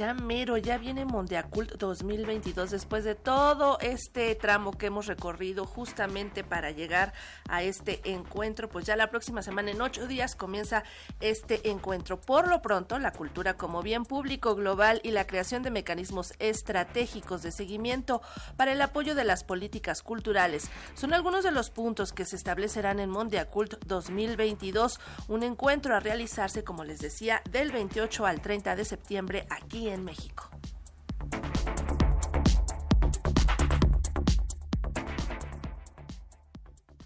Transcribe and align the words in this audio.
ya 0.00 0.14
mero, 0.14 0.56
ya 0.56 0.78
viene 0.78 1.04
Mondiacult 1.04 1.72
2022 1.76 2.70
después 2.70 3.04
de 3.04 3.14
todo 3.14 3.78
este 3.80 4.34
tramo 4.34 4.72
que 4.72 4.86
hemos 4.86 5.04
recorrido 5.04 5.66
justamente 5.66 6.42
para 6.42 6.70
llegar 6.70 7.12
a 7.50 7.62
este 7.62 8.00
encuentro. 8.10 8.70
Pues 8.70 8.86
ya 8.86 8.96
la 8.96 9.10
próxima 9.10 9.42
semana, 9.42 9.72
en 9.72 9.82
ocho 9.82 10.06
días, 10.06 10.36
comienza 10.36 10.84
este 11.20 11.68
encuentro. 11.68 12.18
Por 12.18 12.48
lo 12.48 12.62
pronto, 12.62 12.98
la 12.98 13.12
cultura 13.12 13.58
como 13.58 13.82
bien 13.82 14.06
público 14.06 14.54
global 14.54 15.02
y 15.04 15.10
la 15.10 15.26
creación 15.26 15.62
de 15.62 15.70
mecanismos 15.70 16.32
estratégicos 16.38 17.42
de 17.42 17.52
seguimiento 17.52 18.22
para 18.56 18.72
el 18.72 18.80
apoyo 18.80 19.14
de 19.14 19.24
las 19.24 19.44
políticas 19.44 20.02
culturales 20.02 20.70
son 20.94 21.12
algunos 21.12 21.44
de 21.44 21.50
los 21.50 21.68
puntos 21.68 22.14
que 22.14 22.24
se 22.24 22.36
establecerán 22.36 23.00
en 23.00 23.10
Mondiacult 23.10 23.84
2022, 23.84 24.98
un 25.28 25.42
encuentro 25.42 25.94
a 25.94 26.00
realizarse, 26.00 26.64
como 26.64 26.84
les 26.84 27.00
decía, 27.00 27.42
del 27.50 27.70
28 27.70 28.24
al 28.24 28.40
30 28.40 28.76
de 28.76 28.84
septiembre 28.86 29.46
aquí 29.50 29.89
en 29.94 30.04
México. 30.04 30.49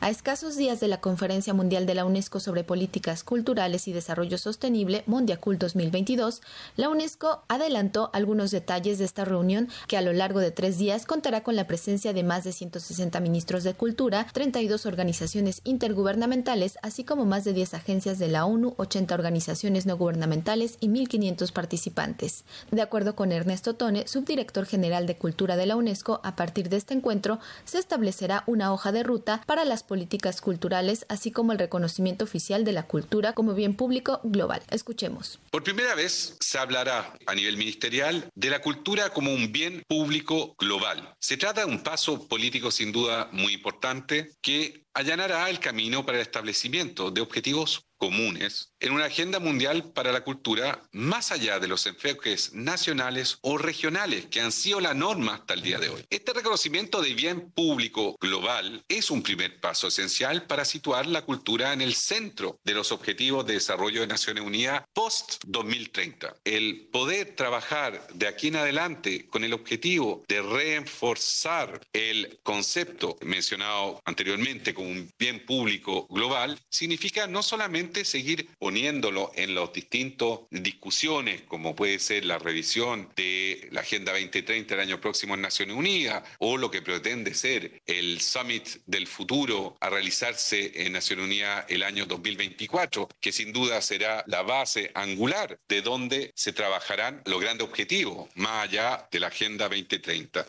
A 0.00 0.10
escasos 0.10 0.56
días 0.56 0.78
de 0.78 0.86
la 0.86 1.00
Conferencia 1.00 1.52
Mundial 1.54 1.84
de 1.84 1.96
la 1.96 2.04
UNESCO 2.04 2.38
sobre 2.38 2.62
Políticas 2.62 3.24
Culturales 3.24 3.88
y 3.88 3.92
Desarrollo 3.92 4.38
Sostenible, 4.38 5.02
Mondiacult 5.06 5.60
2022, 5.60 6.40
la 6.76 6.88
UNESCO 6.88 7.42
adelantó 7.48 8.08
algunos 8.12 8.52
detalles 8.52 8.98
de 8.98 9.04
esta 9.04 9.24
reunión 9.24 9.68
que 9.88 9.96
a 9.96 10.00
lo 10.00 10.12
largo 10.12 10.38
de 10.38 10.52
tres 10.52 10.78
días 10.78 11.04
contará 11.04 11.42
con 11.42 11.56
la 11.56 11.66
presencia 11.66 12.12
de 12.12 12.22
más 12.22 12.44
de 12.44 12.52
160 12.52 13.18
ministros 13.18 13.64
de 13.64 13.74
cultura, 13.74 14.28
32 14.32 14.86
organizaciones 14.86 15.62
intergubernamentales, 15.64 16.78
así 16.80 17.02
como 17.02 17.24
más 17.24 17.42
de 17.42 17.52
10 17.52 17.74
agencias 17.74 18.20
de 18.20 18.28
la 18.28 18.46
ONU, 18.46 18.74
80 18.76 19.12
organizaciones 19.12 19.84
no 19.84 19.96
gubernamentales 19.96 20.76
y 20.78 20.88
1.500 20.88 21.50
participantes. 21.50 22.44
De 22.70 22.82
acuerdo 22.82 23.16
con 23.16 23.32
Ernesto 23.32 23.74
Tone, 23.74 24.06
subdirector 24.06 24.64
general 24.64 25.08
de 25.08 25.16
Cultura 25.16 25.56
de 25.56 25.66
la 25.66 25.74
UNESCO, 25.74 26.20
a 26.22 26.36
partir 26.36 26.68
de 26.68 26.76
este 26.76 26.94
encuentro 26.94 27.40
se 27.64 27.80
establecerá 27.80 28.44
una 28.46 28.72
hoja 28.72 28.92
de 28.92 29.02
ruta 29.02 29.42
para 29.44 29.64
las 29.64 29.82
políticas 29.82 29.97
culturales, 30.40 31.06
así 31.08 31.30
como 31.30 31.52
el 31.52 31.58
reconocimiento 31.58 32.24
oficial 32.24 32.64
de 32.64 32.72
la 32.72 32.84
cultura 32.84 33.32
como 33.32 33.54
bien 33.54 33.74
público 33.74 34.20
global. 34.24 34.62
Escuchemos. 34.70 35.38
Por 35.50 35.64
primera 35.64 35.94
vez 35.94 36.36
se 36.40 36.58
hablará 36.58 37.14
a 37.26 37.34
nivel 37.34 37.56
ministerial 37.56 38.28
de 38.34 38.50
la 38.50 38.60
cultura 38.60 39.10
como 39.10 39.32
un 39.32 39.52
bien 39.52 39.82
público 39.88 40.54
global. 40.58 41.14
Se 41.20 41.36
trata 41.36 41.64
de 41.64 41.70
un 41.70 41.82
paso 41.82 42.28
político 42.28 42.70
sin 42.70 42.92
duda 42.92 43.28
muy 43.32 43.54
importante 43.54 44.30
que 44.40 44.84
allanará 44.94 45.48
el 45.48 45.60
camino 45.60 46.04
para 46.04 46.18
el 46.18 46.22
establecimiento 46.22 47.10
de 47.10 47.20
objetivos 47.20 47.87
comunes 47.98 48.72
en 48.80 48.92
una 48.92 49.06
agenda 49.06 49.40
mundial 49.40 49.92
para 49.92 50.12
la 50.12 50.22
cultura 50.22 50.80
más 50.92 51.32
allá 51.32 51.58
de 51.58 51.68
los 51.68 51.86
enfoques 51.86 52.54
nacionales 52.54 53.38
o 53.42 53.58
regionales 53.58 54.26
que 54.26 54.40
han 54.40 54.52
sido 54.52 54.80
la 54.80 54.94
norma 54.94 55.34
hasta 55.34 55.54
el 55.54 55.62
día 55.62 55.78
de 55.78 55.88
hoy. 55.88 56.04
Este 56.08 56.32
reconocimiento 56.32 57.02
de 57.02 57.14
bien 57.14 57.50
público 57.50 58.16
global 58.20 58.84
es 58.88 59.10
un 59.10 59.22
primer 59.22 59.60
paso 59.60 59.88
esencial 59.88 60.46
para 60.46 60.64
situar 60.64 61.06
la 61.06 61.22
cultura 61.22 61.72
en 61.72 61.80
el 61.80 61.94
centro 61.94 62.58
de 62.64 62.74
los 62.74 62.92
objetivos 62.92 63.46
de 63.46 63.54
desarrollo 63.54 64.00
de 64.00 64.06
Naciones 64.06 64.44
Unidas 64.44 64.84
post-2030. 64.92 66.34
El 66.44 66.88
poder 66.92 67.34
trabajar 67.34 68.06
de 68.14 68.28
aquí 68.28 68.48
en 68.48 68.56
adelante 68.56 69.26
con 69.28 69.44
el 69.44 69.52
objetivo 69.52 70.22
de 70.28 70.40
reforzar 70.40 71.80
el 71.92 72.38
concepto 72.42 73.16
mencionado 73.22 74.00
anteriormente 74.04 74.72
como 74.72 74.88
un 74.88 75.10
bien 75.18 75.44
público 75.44 76.06
global 76.08 76.58
significa 76.70 77.26
no 77.26 77.42
solamente 77.42 77.87
seguir 78.04 78.48
poniéndolo 78.58 79.32
en 79.34 79.54
las 79.54 79.72
distintas 79.72 80.40
discusiones, 80.50 81.42
como 81.42 81.74
puede 81.74 81.98
ser 81.98 82.24
la 82.24 82.38
revisión 82.38 83.08
de 83.16 83.68
la 83.72 83.80
Agenda 83.80 84.12
2030 84.12 84.74
el 84.74 84.80
año 84.80 85.00
próximo 85.00 85.34
en 85.34 85.42
Naciones 85.42 85.76
Unidas 85.76 86.22
o 86.38 86.56
lo 86.56 86.70
que 86.70 86.82
pretende 86.82 87.34
ser 87.34 87.82
el 87.86 88.20
Summit 88.20 88.68
del 88.86 89.06
futuro 89.06 89.76
a 89.80 89.90
realizarse 89.90 90.72
en 90.74 90.92
Naciones 90.92 91.26
Unidas 91.26 91.64
el 91.68 91.82
año 91.82 92.06
2024, 92.06 93.08
que 93.20 93.32
sin 93.32 93.52
duda 93.52 93.80
será 93.80 94.24
la 94.26 94.42
base 94.42 94.90
angular 94.94 95.58
de 95.68 95.82
donde 95.82 96.32
se 96.34 96.52
trabajarán 96.52 97.22
los 97.26 97.40
grandes 97.40 97.66
objetivos, 97.66 98.28
más 98.34 98.68
allá 98.68 99.08
de 99.10 99.20
la 99.20 99.28
Agenda 99.28 99.68
2030. 99.68 100.46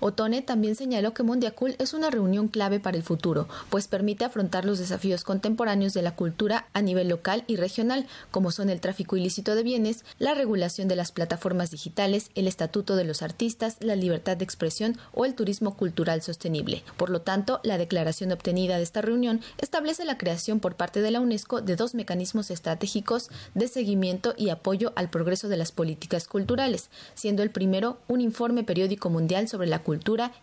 Otone 0.00 0.42
también 0.42 0.74
señaló 0.74 1.14
que 1.14 1.22
Mondiacul 1.22 1.76
es 1.78 1.94
una 1.94 2.10
reunión 2.10 2.48
clave 2.48 2.80
para 2.80 2.96
el 2.96 3.02
futuro, 3.02 3.48
pues 3.70 3.88
permite 3.88 4.24
afrontar 4.24 4.64
los 4.64 4.78
desafíos 4.78 5.24
contemporáneos 5.24 5.94
de 5.94 6.02
la 6.02 6.14
cultura 6.14 6.68
a 6.72 6.82
nivel 6.82 7.08
local 7.08 7.44
y 7.46 7.56
regional, 7.56 8.06
como 8.30 8.50
son 8.50 8.70
el 8.70 8.80
tráfico 8.80 9.16
ilícito 9.16 9.54
de 9.54 9.62
bienes, 9.62 10.04
la 10.18 10.34
regulación 10.34 10.88
de 10.88 10.96
las 10.96 11.12
plataformas 11.12 11.70
digitales, 11.70 12.30
el 12.34 12.48
estatuto 12.48 12.96
de 12.96 13.04
los 13.04 13.22
artistas, 13.22 13.76
la 13.80 13.96
libertad 13.96 14.36
de 14.36 14.44
expresión 14.44 14.98
o 15.12 15.24
el 15.24 15.34
turismo 15.34 15.76
cultural 15.76 16.22
sostenible. 16.22 16.82
Por 16.96 17.10
lo 17.10 17.20
tanto, 17.20 17.60
la 17.62 17.78
declaración 17.78 18.32
obtenida 18.32 18.76
de 18.76 18.82
esta 18.82 19.02
reunión 19.02 19.40
establece 19.58 20.04
la 20.04 20.18
creación 20.18 20.60
por 20.60 20.76
parte 20.76 21.00
de 21.00 21.10
la 21.10 21.20
UNESCO 21.20 21.60
de 21.60 21.76
dos 21.76 21.94
mecanismos 21.94 22.50
estratégicos 22.50 23.30
de 23.54 23.68
seguimiento 23.68 24.34
y 24.36 24.50
apoyo 24.50 24.92
al 24.96 25.10
progreso 25.10 25.48
de 25.48 25.56
las 25.56 25.72
políticas 25.72 26.26
culturales, 26.26 26.90
siendo 27.14 27.42
el 27.42 27.50
primero 27.50 27.98
un 28.08 28.20
informe 28.20 28.64
periódico 28.64 29.10
mundial 29.10 29.48
sobre 29.48 29.68
la 29.68 29.82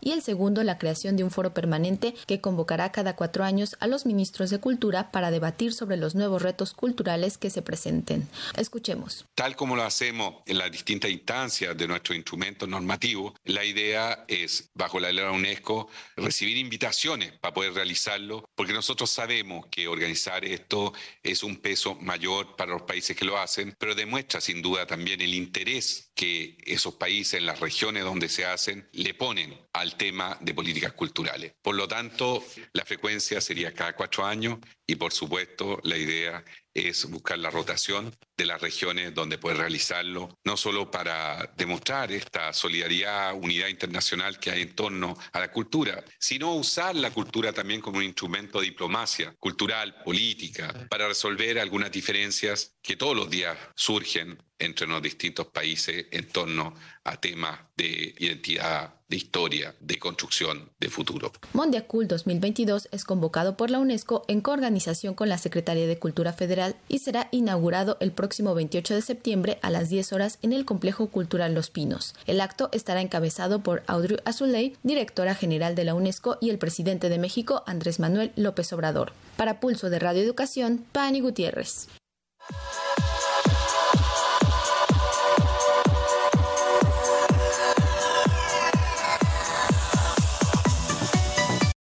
Y 0.02 0.12
el 0.12 0.22
segundo 0.22 0.64
la 0.64 0.78
creación 0.80 1.18
de 1.18 1.24
un 1.24 1.30
foro 1.30 1.54
permanente 1.54 2.16
que 2.26 2.42
convocará 2.42 2.92
cada 2.92 3.16
cuatro 3.16 3.44
años 3.44 3.76
a 3.80 3.88
los 3.88 4.06
ministros 4.06 4.50
de 4.50 4.60
Cultura 4.60 5.12
para 5.12 5.30
debatir 5.30 5.74
sobre 5.74 5.98
los 5.98 6.16
nuevos 6.16 6.42
retos 6.42 6.74
culturales 6.74 7.38
que 7.38 7.50
se 7.50 7.62
presenten. 7.62 8.28
Escuchemos. 8.58 9.26
Tal 9.36 9.56
como 9.56 9.76
lo 9.76 9.84
hacemos 9.84 10.36
en 10.48 10.58
las 10.58 10.72
distintas 10.72 11.12
instancias 11.12 11.78
de 11.78 11.88
nuestro 11.88 12.16
instrumento 12.16 12.66
normativo, 12.66 13.36
la 13.46 13.64
idea 13.64 14.26
es, 14.28 14.70
bajo 14.74 15.00
la 15.00 15.10
ley 15.12 15.18
de 15.18 15.30
la 15.30 15.32
UNESCO, 15.32 15.90
recibir 16.16 16.58
invitaciones 16.58 17.32
para 17.34 17.54
poder 17.54 17.74
realizarlo, 17.74 18.50
porque 18.56 18.74
nosotros 18.74 19.12
sabemos 19.12 19.68
que 19.68 19.88
organizar 19.88 20.44
esto 20.44 20.94
es 21.22 21.44
un 21.44 21.58
peso 21.58 21.96
mayor 22.02 22.56
para 22.56 22.72
los 22.72 22.82
países 22.82 23.16
que 23.16 23.26
lo 23.26 23.38
hacen, 23.38 23.76
pero 23.78 23.94
demuestra 23.94 24.42
sin 24.42 24.62
duda 24.62 24.88
también 24.88 25.22
el 25.22 25.34
interés 25.34 26.10
que 26.16 26.58
esos 26.66 26.96
países 26.96 27.36
en 27.36 27.46
las 27.46 27.60
regiones 27.60 28.04
donde 28.04 28.30
se 28.30 28.46
hacen 28.46 28.88
le 28.94 29.14
ponen 29.14 29.35
al 29.74 29.96
tema 29.96 30.38
de 30.42 30.54
políticas 30.54 30.94
culturales. 30.94 31.54
Por 31.62 31.76
lo 31.76 31.88
tanto, 31.88 32.44
la 32.74 32.86
frecuencia 32.86 33.42
sería 33.42 33.74
cada 33.74 33.96
cuatro 33.96 34.26
años 34.26 34.60
y, 34.88 34.96
por 34.96 35.12
supuesto, 35.12 35.80
la 35.84 35.98
idea 35.98 36.44
es 36.74 37.10
buscar 37.10 37.40
la 37.40 37.50
rotación 37.50 38.14
de 38.38 38.46
las 38.46 38.62
regiones 38.62 39.14
donde 39.14 39.38
puede 39.38 39.56
realizarlo, 39.56 40.38
no 40.44 40.58
solo 40.58 40.92
para 40.92 41.54
demostrar 41.56 42.12
esta 42.12 42.52
solidaridad, 42.52 43.34
unidad 43.34 43.70
internacional 43.70 44.40
que 44.40 44.52
hay 44.52 44.62
en 44.64 44.76
torno 44.76 45.18
a 45.32 45.40
la 45.40 45.52
cultura, 45.52 46.04
sino 46.20 46.54
usar 46.54 46.96
la 46.96 47.12
cultura 47.12 47.54
también 47.54 47.80
como 47.80 47.98
un 47.98 48.04
instrumento 48.04 48.60
de 48.60 48.66
diplomacia 48.66 49.34
cultural, 49.40 50.04
política, 50.04 50.88
para 50.90 51.08
resolver 51.08 51.60
algunas 51.60 51.92
diferencias 51.92 52.76
que 52.82 52.98
todos 52.98 53.16
los 53.16 53.30
días 53.30 53.58
surgen 53.76 54.38
entre 54.60 54.88
los 54.88 55.02
distintos 55.02 55.48
países 55.48 56.08
en 56.12 56.28
torno 56.28 56.76
a 57.04 57.20
temas 57.20 57.60
de 57.76 58.16
identidad, 58.20 58.95
de 59.08 59.18
historia, 59.18 59.76
de 59.80 60.00
construcción 60.00 60.72
de 60.80 60.90
futuro. 60.90 61.32
Mondiacul 61.54 62.08
2022 62.08 62.90
es 62.92 63.04
convocado 63.04 63.56
por 63.58 63.70
la 63.70 63.80
UNESCO 63.80 64.24
en 64.28 64.42
coorganización 64.42 65.14
con 65.14 65.30
la 65.30 65.38
Secretaría 65.38 65.88
de 65.88 66.00
Cultura 66.00 66.34
Federal 66.34 66.76
y 66.88 67.00
será 67.00 67.28
inaugurado 67.32 67.98
el 68.00 68.12
próximo 68.12 68.56
28 68.56 68.96
de 68.96 69.02
septiembre 69.02 69.60
a 69.62 69.70
las 69.70 69.90
10 69.90 70.14
horas 70.14 70.40
en 70.42 70.54
el 70.54 70.66
Complejo 70.66 71.08
Cultural 71.08 71.54
Los 71.54 71.70
Pinos. 71.70 72.16
El 72.26 72.42
acto 72.42 72.70
estará 72.72 73.02
encabezado 73.02 73.62
por 73.62 73.84
Audrey 73.88 74.18
Azoulay, 74.26 74.76
directora 74.84 75.36
general 75.36 75.76
de 75.76 75.84
la 75.84 75.96
UNESCO, 75.96 76.38
y 76.42 76.50
el 76.50 76.58
presidente 76.58 77.10
de 77.10 77.20
México, 77.20 77.64
Andrés 77.66 78.00
Manuel 78.00 78.32
López 78.36 78.72
Obrador. 78.74 79.14
Para 79.38 79.60
Pulso 79.60 79.90
de 79.90 80.00
Radio 80.00 80.24
Educación, 80.24 80.86
Pani 80.92 81.22
Gutiérrez. 81.22 81.88